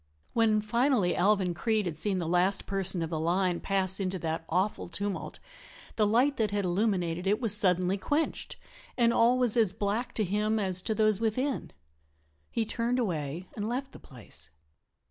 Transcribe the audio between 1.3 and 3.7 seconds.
Creede had seen the last person of the line